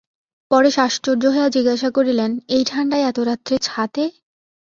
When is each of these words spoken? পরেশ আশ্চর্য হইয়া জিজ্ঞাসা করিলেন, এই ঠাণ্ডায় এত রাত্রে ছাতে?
পরেশ 0.51 0.75
আশ্চর্য 0.79 1.23
হইয়া 1.27 1.49
জিজ্ঞাসা 1.49 1.89
করিলেন, 1.89 2.31
এই 2.55 2.63
ঠাণ্ডায় 2.65 3.07
এত 3.09 3.17
রাত্রে 3.29 3.55
ছাতে? 3.61 4.03